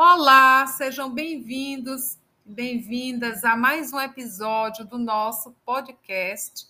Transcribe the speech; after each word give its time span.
Olá, 0.00 0.64
sejam 0.64 1.12
bem-vindos, 1.12 2.20
bem-vindas 2.44 3.42
a 3.42 3.56
mais 3.56 3.92
um 3.92 3.98
episódio 3.98 4.86
do 4.86 4.96
nosso 4.96 5.50
podcast 5.66 6.68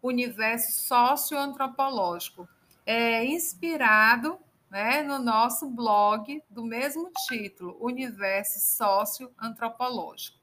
Universo 0.00 0.86
Socioantropológico, 0.86 2.48
é 2.86 3.24
inspirado 3.24 4.38
né, 4.70 5.02
no 5.02 5.18
nosso 5.18 5.68
blog 5.68 6.40
do 6.48 6.62
mesmo 6.62 7.10
título, 7.26 7.76
Universo 7.80 8.60
Socioantropológico. 8.60 10.38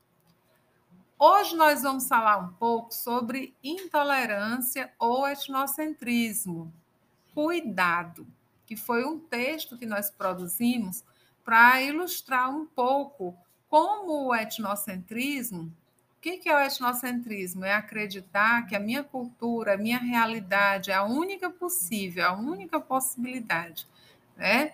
Hoje 1.17 1.55
nós 1.55 1.83
vamos 1.83 2.09
falar 2.09 2.39
um 2.39 2.51
pouco 2.55 2.93
sobre 2.93 3.55
intolerância 3.63 4.91
ou 4.99 5.25
etnocentrismo. 5.25 6.73
Cuidado, 7.33 8.27
que 8.65 8.75
foi 8.75 9.05
um 9.05 9.17
texto 9.17 9.77
que 9.77 9.85
nós 9.85 10.11
produzimos 10.11 11.05
para 11.47 11.81
ilustrar 11.81 12.53
um 12.53 12.65
pouco 12.65 13.33
como 13.69 14.27
o 14.27 14.35
etnocentrismo. 14.35 15.73
O 16.17 16.19
que 16.19 16.49
é 16.49 16.53
o 16.53 16.59
etnocentrismo? 16.59 17.63
É 17.63 17.73
acreditar 17.73 18.67
que 18.67 18.75
a 18.75 18.79
minha 18.81 19.01
cultura, 19.01 19.75
a 19.75 19.77
minha 19.77 19.97
realidade 19.97 20.91
é 20.91 20.95
a 20.95 21.05
única 21.05 21.49
possível, 21.49 22.25
a 22.25 22.33
única 22.33 22.81
possibilidade 22.81 23.87
né, 24.35 24.73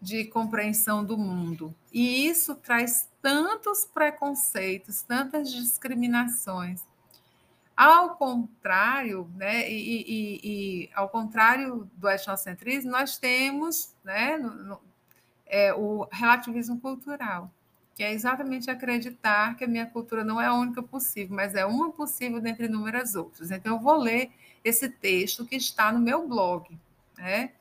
de 0.00 0.26
compreensão 0.26 1.04
do 1.04 1.18
mundo. 1.18 1.74
E 1.92 2.28
isso 2.28 2.54
traz 2.54 3.10
tantos 3.20 3.84
preconceitos, 3.84 5.02
tantas 5.02 5.50
discriminações. 5.50 6.86
Ao 7.76 8.10
contrário, 8.10 9.28
né, 9.34 9.68
e, 9.68 10.04
e, 10.06 10.40
e 10.44 10.90
ao 10.94 11.08
contrário 11.08 11.90
do 11.96 12.08
etnocentrismo, 12.08 12.92
nós 12.92 13.18
temos 13.18 13.96
né, 14.04 14.36
no, 14.36 14.80
é, 15.54 15.72
o 15.72 16.08
relativismo 16.10 16.80
cultural, 16.80 17.48
que 17.94 18.02
é 18.02 18.12
exatamente 18.12 18.68
acreditar 18.68 19.56
que 19.56 19.62
a 19.62 19.68
minha 19.68 19.86
cultura 19.86 20.24
não 20.24 20.40
é 20.40 20.46
a 20.46 20.52
única 20.52 20.82
possível, 20.82 21.36
mas 21.36 21.54
é 21.54 21.64
uma 21.64 21.92
possível 21.92 22.40
dentre 22.40 22.66
inúmeras 22.66 23.14
outras. 23.14 23.52
Então, 23.52 23.76
eu 23.76 23.80
vou 23.80 23.96
ler 23.96 24.32
esse 24.64 24.88
texto 24.88 25.46
que 25.46 25.54
está 25.54 25.92
no 25.92 26.00
meu 26.00 26.26
blog, 26.26 26.76
né? 27.16 27.52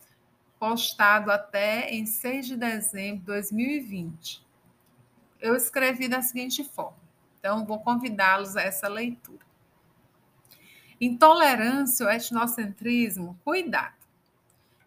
postado 0.58 1.30
até 1.30 1.92
em 1.92 2.08
6 2.08 2.48
de 2.48 2.58
dezembro 2.58 3.20
de 3.20 3.26
2020. 3.26 4.44
Eu 5.40 5.56
escrevi 5.56 6.08
da 6.08 6.24
seguinte 6.24 6.64
forma, 6.64 6.98
então 7.38 7.64
vou 7.64 7.80
convidá-los 7.80 8.56
a 8.56 8.64
essa 8.64 8.88
leitura. 8.88 9.46
Intolerância 11.00 12.08
ou 12.08 12.12
etnocentrismo, 12.12 13.40
cuidado. 13.44 14.03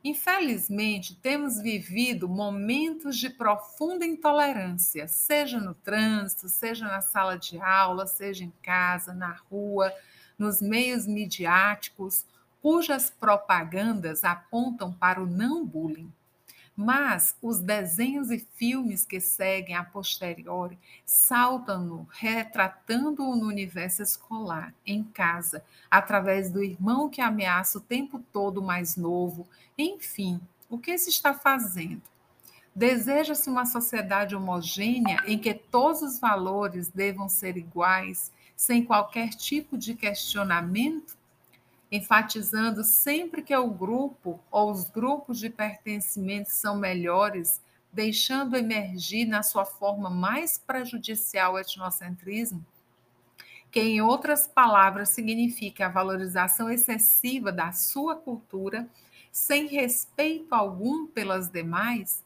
Infelizmente, 0.06 1.16
temos 1.16 1.60
vivido 1.60 2.28
momentos 2.28 3.16
de 3.16 3.28
profunda 3.28 4.06
intolerância, 4.06 5.08
seja 5.08 5.58
no 5.58 5.74
trânsito, 5.74 6.48
seja 6.48 6.86
na 6.86 7.00
sala 7.00 7.36
de 7.36 7.58
aula, 7.58 8.06
seja 8.06 8.44
em 8.44 8.52
casa, 8.62 9.12
na 9.12 9.32
rua, 9.50 9.92
nos 10.38 10.62
meios 10.62 11.08
midiáticos, 11.08 12.24
cujas 12.62 13.10
propagandas 13.10 14.22
apontam 14.22 14.92
para 14.92 15.20
o 15.20 15.26
não 15.26 15.66
bullying. 15.66 16.12
Mas 16.76 17.34
os 17.40 17.58
desenhos 17.58 18.30
e 18.30 18.38
filmes 18.38 19.06
que 19.06 19.18
seguem 19.18 19.74
a 19.74 19.82
posteriori 19.82 20.78
saltam-no, 21.06 22.06
retratando-o 22.10 23.34
no 23.34 23.46
universo 23.46 24.02
escolar, 24.02 24.74
em 24.84 25.02
casa, 25.02 25.64
através 25.90 26.50
do 26.50 26.62
irmão 26.62 27.08
que 27.08 27.22
ameaça 27.22 27.78
o 27.78 27.80
tempo 27.80 28.22
todo 28.30 28.60
mais 28.60 28.94
novo. 28.94 29.48
Enfim, 29.78 30.38
o 30.68 30.76
que 30.78 30.98
se 30.98 31.08
está 31.08 31.32
fazendo? 31.32 32.02
Deseja-se 32.74 33.48
uma 33.48 33.64
sociedade 33.64 34.36
homogênea 34.36 35.22
em 35.26 35.38
que 35.38 35.54
todos 35.54 36.02
os 36.02 36.18
valores 36.18 36.88
devam 36.88 37.26
ser 37.26 37.56
iguais, 37.56 38.30
sem 38.54 38.84
qualquer 38.84 39.30
tipo 39.30 39.78
de 39.78 39.94
questionamento? 39.94 41.16
Enfatizando 41.90 42.82
sempre 42.82 43.42
que 43.42 43.54
o 43.56 43.70
grupo 43.70 44.40
ou 44.50 44.70
os 44.70 44.90
grupos 44.90 45.38
de 45.38 45.48
pertencimento 45.48 46.50
são 46.50 46.76
melhores, 46.76 47.60
deixando 47.92 48.56
emergir 48.56 49.26
na 49.26 49.42
sua 49.42 49.64
forma 49.64 50.10
mais 50.10 50.58
prejudicial 50.58 51.54
o 51.54 51.58
etnocentrismo, 51.58 52.64
que 53.70 53.80
em 53.80 54.00
outras 54.00 54.46
palavras 54.46 55.10
significa 55.10 55.86
a 55.86 55.90
valorização 55.90 56.70
excessiva 56.70 57.52
da 57.52 57.72
sua 57.72 58.16
cultura, 58.16 58.88
sem 59.30 59.66
respeito 59.66 60.54
algum 60.54 61.06
pelas 61.06 61.48
demais, 61.48 62.24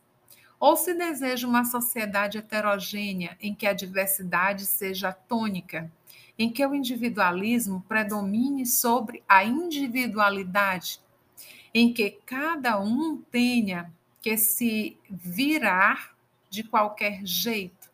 ou 0.61 0.77
se 0.77 0.93
deseja 0.93 1.49
uma 1.49 1.65
sociedade 1.65 2.37
heterogênea 2.37 3.35
em 3.41 3.55
que 3.55 3.67
a 3.67 3.73
diversidade 3.73 4.67
seja 4.67 5.11
tônica, 5.11 5.91
em 6.39 6.53
que 6.53 6.65
o 6.65 6.75
individualismo 6.75 7.83
predomine 7.89 8.67
sobre 8.67 9.23
a 9.27 9.43
individualidade, 9.43 11.01
em 11.73 11.95
que 11.95 12.11
cada 12.27 12.79
um 12.79 13.17
tenha 13.31 13.91
que 14.21 14.37
se 14.37 14.99
virar 15.09 16.15
de 16.51 16.63
qualquer 16.63 17.25
jeito, 17.25 17.89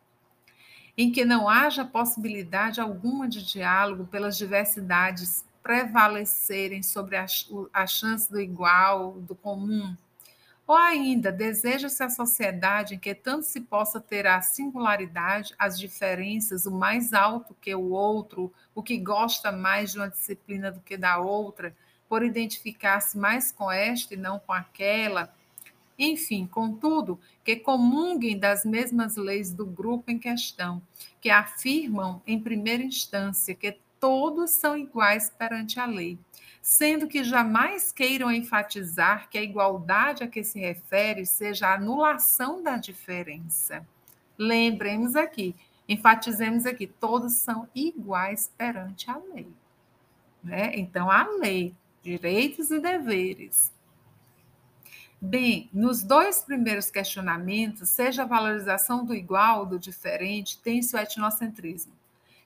em 0.97 1.09
que 1.09 1.23
não 1.23 1.47
haja 1.47 1.85
possibilidade 1.85 2.81
alguma 2.81 3.29
de 3.29 3.45
diálogo 3.45 4.05
pelas 4.07 4.37
diversidades 4.37 5.45
prevalecerem 5.63 6.83
sobre 6.83 7.15
a, 7.15 7.25
a 7.71 7.87
chance 7.87 8.29
do 8.29 8.41
igual, 8.41 9.13
do 9.21 9.35
comum 9.35 9.95
ou 10.67 10.75
ainda, 10.75 11.31
deseja-se 11.31 12.03
a 12.03 12.09
sociedade 12.09 12.95
em 12.95 12.99
que 12.99 13.15
tanto 13.15 13.45
se 13.45 13.61
possa 13.61 14.01
ter 14.01 14.27
a 14.27 14.41
singularidade, 14.41 15.55
as 15.57 15.79
diferenças, 15.79 16.65
o 16.65 16.71
mais 16.71 17.13
alto 17.13 17.55
que 17.61 17.73
o 17.73 17.91
outro, 17.91 18.51
o 18.75 18.83
que 18.83 18.97
gosta 18.97 19.49
mais 19.49 19.93
de 19.93 19.99
uma 19.99 20.09
disciplina 20.09 20.69
do 20.69 20.81
que 20.81 20.97
da 20.97 21.19
outra, 21.19 21.73
por 22.09 22.21
identificar-se 22.21 23.17
mais 23.17 23.49
com 23.49 23.71
esta 23.71 24.13
e 24.13 24.17
não 24.17 24.39
com 24.39 24.51
aquela. 24.51 25.33
Enfim, 25.97 26.45
contudo, 26.45 27.17
que 27.45 27.55
comunguem 27.55 28.37
das 28.37 28.65
mesmas 28.65 29.15
leis 29.15 29.53
do 29.53 29.65
grupo 29.65 30.11
em 30.11 30.19
questão, 30.19 30.81
que 31.21 31.29
afirmam, 31.29 32.21
em 32.27 32.39
primeira 32.39 32.83
instância, 32.83 33.55
que 33.55 33.79
todos 33.99 34.51
são 34.51 34.77
iguais 34.77 35.29
perante 35.29 35.79
a 35.79 35.85
lei 35.85 36.19
sendo 36.67 37.07
que 37.07 37.23
jamais 37.23 37.93
queiram 37.93 38.29
enfatizar 38.29 39.29
que 39.29 39.37
a 39.37 39.41
igualdade 39.41 40.21
a 40.21 40.27
que 40.27 40.43
se 40.43 40.59
refere 40.59 41.25
seja 41.25 41.69
a 41.69 41.75
anulação 41.75 42.61
da 42.61 42.75
diferença. 42.75 43.87
Lembremos 44.37 45.15
aqui, 45.15 45.55
enfatizemos 45.87 46.65
aqui, 46.65 46.85
todos 46.85 47.35
são 47.35 47.69
iguais 47.73 48.51
perante 48.57 49.09
a 49.09 49.15
lei. 49.15 49.47
Né? 50.43 50.73
Então, 50.75 51.09
a 51.09 51.25
lei, 51.39 51.73
direitos 52.03 52.69
e 52.69 52.81
deveres. 52.81 53.71
Bem, 55.21 55.69
nos 55.71 56.03
dois 56.03 56.41
primeiros 56.41 56.91
questionamentos, 56.91 57.87
seja 57.87 58.23
a 58.23 58.27
valorização 58.27 59.05
do 59.05 59.15
igual 59.15 59.59
ou 59.59 59.65
do 59.65 59.79
diferente, 59.79 60.59
tem-se 60.59 60.93
o 60.93 60.99
etnocentrismo 60.99 61.93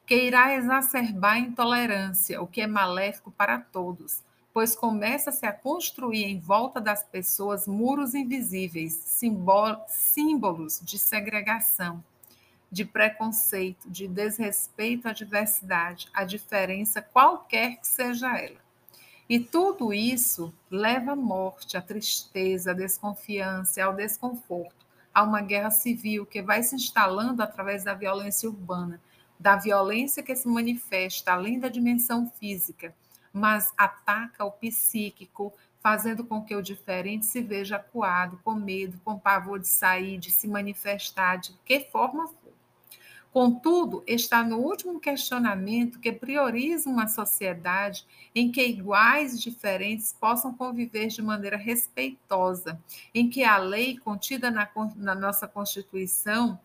que 0.05 0.15
irá 0.15 0.53
exacerbar 0.55 1.33
a 1.33 1.39
intolerância, 1.39 2.41
o 2.41 2.47
que 2.47 2.61
é 2.61 2.67
maléfico 2.67 3.31
para 3.31 3.59
todos, 3.59 4.21
pois 4.53 4.75
começa-se 4.75 5.45
a 5.45 5.53
construir 5.53 6.25
em 6.25 6.39
volta 6.39 6.81
das 6.81 7.03
pessoas 7.03 7.67
muros 7.67 8.13
invisíveis, 8.13 8.93
símbolos 9.87 10.81
de 10.83 10.99
segregação, 10.99 12.03
de 12.71 12.85
preconceito, 12.85 13.89
de 13.89 14.07
desrespeito 14.07 15.07
à 15.07 15.13
diversidade, 15.13 16.07
à 16.13 16.23
diferença, 16.23 17.01
qualquer 17.01 17.77
que 17.77 17.87
seja 17.87 18.37
ela. 18.37 18.59
E 19.29 19.39
tudo 19.39 19.93
isso 19.93 20.53
leva 20.69 21.13
à 21.13 21.15
morte, 21.15 21.77
à 21.77 21.81
tristeza, 21.81 22.71
à 22.71 22.73
desconfiança, 22.73 23.81
ao 23.83 23.93
desconforto, 23.93 24.85
a 25.13 25.23
uma 25.23 25.41
guerra 25.41 25.71
civil 25.71 26.25
que 26.25 26.41
vai 26.41 26.63
se 26.63 26.75
instalando 26.75 27.41
através 27.41 27.83
da 27.83 27.93
violência 27.93 28.49
urbana, 28.49 28.99
da 29.41 29.55
violência 29.55 30.21
que 30.21 30.35
se 30.35 30.47
manifesta 30.47 31.33
além 31.33 31.59
da 31.59 31.67
dimensão 31.67 32.31
física, 32.39 32.93
mas 33.33 33.73
ataca 33.75 34.45
o 34.45 34.51
psíquico, 34.51 35.51
fazendo 35.79 36.23
com 36.23 36.43
que 36.43 36.55
o 36.55 36.61
diferente 36.61 37.25
se 37.25 37.41
veja 37.41 37.77
acuado, 37.77 38.39
com 38.43 38.53
medo, 38.53 39.01
com 39.03 39.17
pavor 39.17 39.59
de 39.59 39.67
sair, 39.67 40.19
de 40.19 40.31
se 40.31 40.47
manifestar, 40.47 41.37
de 41.37 41.53
que 41.65 41.79
forma 41.79 42.27
for. 42.27 42.53
Contudo, 43.33 44.03
está 44.05 44.43
no 44.43 44.57
último 44.57 44.99
questionamento 44.99 45.99
que 45.99 46.11
prioriza 46.11 46.87
uma 46.87 47.07
sociedade 47.07 48.05
em 48.35 48.51
que 48.51 48.61
iguais 48.61 49.33
e 49.33 49.39
diferentes 49.39 50.13
possam 50.13 50.53
conviver 50.53 51.07
de 51.07 51.21
maneira 51.23 51.57
respeitosa, 51.57 52.79
em 53.11 53.27
que 53.27 53.43
a 53.43 53.57
lei 53.57 53.97
contida 53.97 54.51
na, 54.51 54.69
na 54.97 55.15
nossa 55.15 55.47
Constituição 55.47 56.59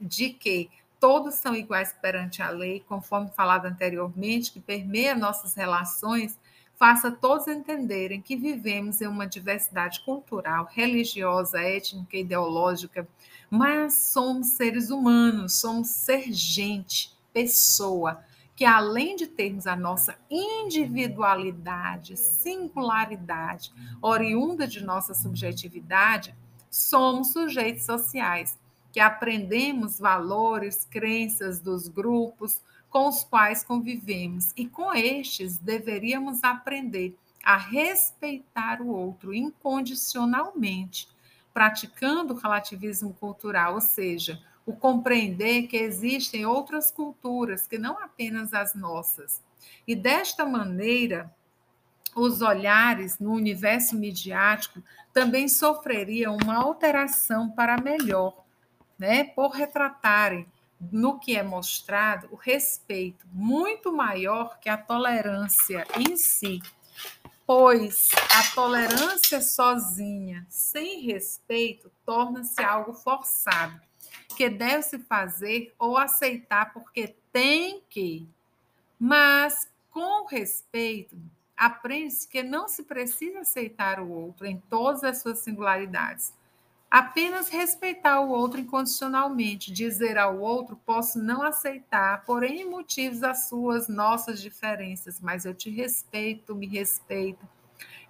de 0.00 0.30
que 0.30 0.70
todos 1.00 1.34
são 1.34 1.54
iguais 1.54 1.94
perante 2.00 2.42
a 2.42 2.50
lei, 2.50 2.80
conforme 2.80 3.30
falado 3.30 3.66
anteriormente, 3.66 4.52
que 4.52 4.60
permeia 4.60 5.14
nossas 5.14 5.54
relações, 5.54 6.38
faça 6.76 7.10
todos 7.10 7.48
entenderem 7.48 8.20
que 8.20 8.36
vivemos 8.36 9.00
em 9.00 9.06
uma 9.06 9.26
diversidade 9.26 10.00
cultural, 10.04 10.68
religiosa, 10.70 11.60
étnica, 11.60 12.16
ideológica, 12.16 13.08
mas 13.50 13.94
somos 13.94 14.48
seres 14.48 14.90
humanos, 14.90 15.54
somos 15.54 15.88
ser 15.88 16.32
gente, 16.32 17.16
pessoa, 17.32 18.22
que 18.54 18.64
além 18.64 19.16
de 19.16 19.26
termos 19.26 19.66
a 19.66 19.76
nossa 19.76 20.16
individualidade, 20.30 22.16
singularidade, 22.16 23.72
oriunda 24.00 24.66
de 24.66 24.82
nossa 24.82 25.14
subjetividade, 25.14 26.34
somos 26.70 27.32
sujeitos 27.32 27.84
sociais, 27.84 28.58
que 28.96 29.00
aprendemos 29.00 29.98
valores, 29.98 30.86
crenças 30.90 31.60
dos 31.60 31.86
grupos 31.86 32.62
com 32.88 33.08
os 33.08 33.22
quais 33.22 33.62
convivemos, 33.62 34.54
e 34.56 34.66
com 34.66 34.90
estes 34.94 35.58
deveríamos 35.58 36.42
aprender 36.42 37.14
a 37.44 37.58
respeitar 37.58 38.80
o 38.80 38.88
outro 38.88 39.34
incondicionalmente, 39.34 41.10
praticando 41.52 42.32
o 42.32 42.38
relativismo 42.38 43.12
cultural, 43.12 43.74
ou 43.74 43.82
seja, 43.82 44.42
o 44.64 44.72
compreender 44.72 45.66
que 45.66 45.76
existem 45.76 46.46
outras 46.46 46.90
culturas 46.90 47.66
que 47.66 47.76
não 47.76 47.98
apenas 47.98 48.54
as 48.54 48.74
nossas. 48.74 49.42
E 49.86 49.94
desta 49.94 50.46
maneira, 50.46 51.30
os 52.14 52.40
olhares 52.40 53.18
no 53.18 53.34
universo 53.34 53.94
midiático 53.94 54.82
também 55.12 55.48
sofreriam 55.48 56.38
uma 56.42 56.56
alteração 56.56 57.50
para 57.50 57.78
melhor, 57.78 58.45
né, 58.98 59.24
por 59.24 59.50
retratarem 59.50 60.46
no 60.80 61.18
que 61.18 61.36
é 61.36 61.42
mostrado 61.42 62.28
o 62.30 62.36
respeito 62.36 63.26
muito 63.32 63.92
maior 63.92 64.58
que 64.58 64.68
a 64.68 64.76
tolerância 64.76 65.86
em 65.98 66.16
si. 66.16 66.60
Pois 67.46 68.10
a 68.34 68.54
tolerância 68.54 69.40
sozinha, 69.40 70.46
sem 70.48 71.02
respeito, 71.02 71.90
torna-se 72.04 72.62
algo 72.62 72.92
forçado 72.92 73.80
que 74.36 74.50
deve 74.50 74.82
se 74.82 74.98
fazer 74.98 75.74
ou 75.78 75.96
aceitar 75.96 76.72
porque 76.72 77.14
tem 77.32 77.82
que. 77.88 78.28
Mas, 78.98 79.70
com 79.90 80.26
respeito, 80.26 81.16
aprende-se 81.56 82.28
que 82.28 82.42
não 82.42 82.68
se 82.68 82.82
precisa 82.82 83.40
aceitar 83.40 83.98
o 83.98 84.10
outro 84.10 84.46
em 84.46 84.58
todas 84.68 85.02
as 85.04 85.22
suas 85.22 85.38
singularidades. 85.38 86.34
Apenas 86.90 87.48
respeitar 87.48 88.20
o 88.20 88.30
outro 88.30 88.60
incondicionalmente, 88.60 89.72
dizer 89.72 90.16
ao 90.18 90.38
outro: 90.38 90.80
posso 90.86 91.18
não 91.18 91.42
aceitar, 91.42 92.24
porém 92.24 92.68
motivos 92.68 93.22
as 93.22 93.48
suas, 93.48 93.88
nossas 93.88 94.40
diferenças, 94.40 95.20
mas 95.20 95.44
eu 95.44 95.54
te 95.54 95.70
respeito, 95.70 96.54
me 96.54 96.66
respeito. 96.66 97.46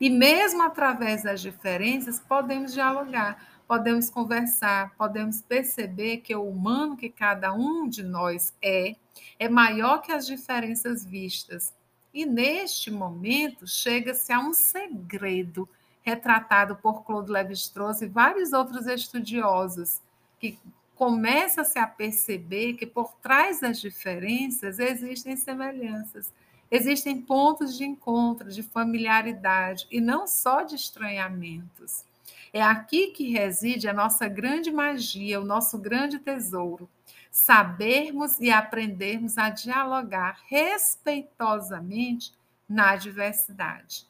E 0.01 0.11
mesmo 0.11 0.63
através 0.63 1.23
das 1.23 1.41
diferenças, 1.41 2.21
podemos 2.21 2.73
dialogar 2.73 3.57
podemos 3.67 4.09
conversar, 4.09 4.95
podemos 4.97 5.43
perceber 5.43 6.19
que 6.19 6.35
o 6.35 6.49
humano 6.49 6.97
que 6.97 7.09
cada 7.09 7.53
um 7.53 7.89
de 7.89 8.03
nós 8.03 8.55
é, 8.63 8.95
é 9.39 9.49
maior 9.49 9.99
que 9.99 10.13
as 10.13 10.27
diferenças 10.27 11.05
vistas. 11.05 11.75
E 12.15 12.25
neste 12.25 12.91
momento 12.91 13.67
chega-se 13.67 14.33
a 14.33 14.39
um 14.39 14.55
segredo 14.55 15.69
retratado 16.07 16.77
por 16.77 17.05
Claude 17.05 17.33
Lévi-Strauss 17.33 18.01
e 18.01 18.07
vários 18.07 18.53
outros 18.53 18.87
estudiosos, 18.87 20.01
que 20.39 20.57
começa-se 20.95 21.81
a 21.81 21.87
perceber 21.87 22.75
que 22.75 22.87
por 22.87 23.13
trás 23.17 23.61
das 23.61 23.81
diferenças 23.81 24.79
existem 24.79 25.35
semelhanças, 25.37 26.33
existem 26.71 27.21
pontos 27.21 27.77
de 27.77 27.85
encontro, 27.85 28.49
de 28.51 28.63
familiaridade 28.63 29.89
e 29.91 30.01
não 30.01 30.29
só 30.29 30.63
de 30.63 30.77
estranhamentos. 30.77 32.05
É 32.53 32.63
aqui 32.63 33.09
que 33.09 33.33
reside 33.33 33.89
a 33.89 33.93
nossa 33.93 34.29
grande 34.29 34.71
magia, 34.71 35.41
o 35.41 35.45
nosso 35.45 35.77
grande 35.77 36.21
tesouro. 36.21 36.89
Sabermos 37.33 38.39
e 38.39 38.51
aprendermos 38.51 39.37
a 39.37 39.51
dialogar 39.51 40.39
respeitosamente 40.49 42.33
na 42.69 42.97
diversidade. 42.97 44.07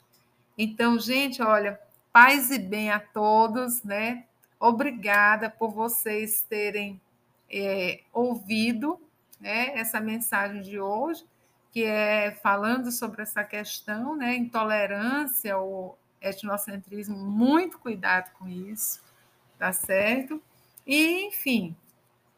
Então, 0.57 0.99
gente, 0.99 1.43
olha, 1.43 1.79
paz 2.17 2.51
e 2.51 2.59
bem 2.59 2.91
a 2.91 2.99
todos, 2.99 3.83
né? 3.83 4.25
Obrigada 4.59 5.51
por 5.51 5.71
vocês 5.71 6.41
terem 6.49 6.99
é, 7.53 8.01
ouvido 8.11 8.99
né, 9.39 9.79
essa 9.79 10.01
mensagem 10.01 10.63
de 10.63 10.81
hoje, 10.81 11.27
que 11.71 11.85
é 11.85 12.31
falando 12.43 12.91
sobre 12.91 13.21
essa 13.21 13.45
questão, 13.45 14.17
né? 14.17 14.35
Intolerância 14.35 15.59
ou 15.59 15.99
etnocentrismo, 16.19 17.19
muito 17.19 17.79
cuidado 17.79 18.31
com 18.39 18.49
isso, 18.49 19.03
tá 19.59 19.71
certo? 19.75 20.43
E, 20.87 21.27
enfim, 21.27 21.77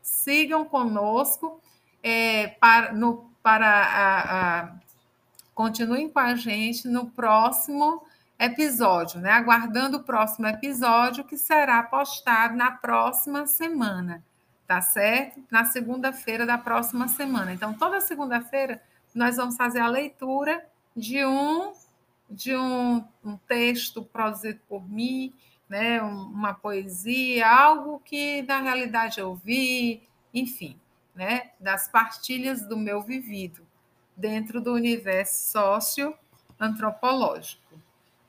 sigam 0.03 0.65
conosco 0.65 1.61
é, 2.03 2.49
para, 2.49 2.93
no, 2.93 3.31
para 3.41 3.69
a, 3.69 4.61
a, 4.61 4.73
continuem 5.55 6.09
com 6.09 6.19
a 6.19 6.35
gente 6.35 6.89
no 6.89 7.09
próximo 7.13 8.07
episódio, 8.38 9.20
né? 9.20 9.32
Aguardando 9.32 9.96
o 9.96 10.02
próximo 10.02 10.46
episódio 10.46 11.25
que 11.25 11.37
será 11.37 11.82
postado 11.82 12.56
na 12.56 12.70
próxima 12.70 13.46
semana, 13.46 14.25
tá 14.67 14.81
certo? 14.81 15.43
Na 15.50 15.64
segunda-feira 15.64 16.46
da 16.46 16.56
próxima 16.56 17.08
semana. 17.08 17.52
Então, 17.52 17.75
toda 17.75 18.00
segunda-feira 18.00 18.81
nós 19.14 19.37
vamos 19.37 19.56
fazer 19.56 19.81
a 19.81 19.88
leitura 19.88 20.64
de 20.94 21.25
um 21.25 21.73
de 22.31 22.55
um, 22.55 23.02
um 23.25 23.38
texto 23.38 24.02
produzido 24.02 24.61
por 24.69 24.87
mim, 24.87 25.32
né, 25.67 26.02
uma 26.02 26.52
poesia, 26.52 27.49
algo 27.49 28.00
que 28.00 28.43
na 28.43 28.61
realidade 28.61 29.19
eu 29.19 29.34
vi, 29.34 30.06
enfim, 30.32 30.79
né, 31.14 31.52
das 31.58 31.88
partilhas 31.88 32.69
do 32.69 32.76
meu 32.76 33.00
vivido 33.00 33.67
dentro 34.14 34.61
do 34.61 34.75
universo 34.75 35.52
sócio-antropológico. 35.52 37.81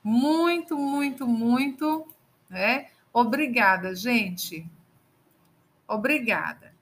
Muito, 0.04 0.78
muito, 0.78 1.26
muito, 1.28 2.06
né? 2.50 2.88
Obrigada, 3.14 3.96
gente. 3.96 4.70
Obrigada. 5.88 6.74